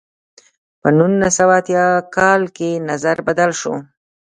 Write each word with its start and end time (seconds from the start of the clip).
په 0.81 0.87
نولس 0.97 1.31
سوه 1.39 1.55
اتیا 1.61 1.85
کال 2.15 2.41
کې 2.55 2.69
نظر 2.89 3.17
بدل 3.27 3.51
شو. 3.59 3.75